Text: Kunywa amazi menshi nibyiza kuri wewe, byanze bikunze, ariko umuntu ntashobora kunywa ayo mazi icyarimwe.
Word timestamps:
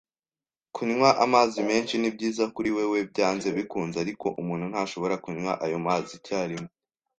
Kunywa 0.75 1.09
amazi 1.25 1.59
menshi 1.69 1.93
nibyiza 1.97 2.43
kuri 2.55 2.69
wewe, 2.75 2.99
byanze 3.11 3.47
bikunze, 3.57 3.95
ariko 4.05 4.25
umuntu 4.41 4.65
ntashobora 4.71 5.15
kunywa 5.23 5.53
ayo 5.65 5.77
mazi 5.87 6.11
icyarimwe. 6.19 6.69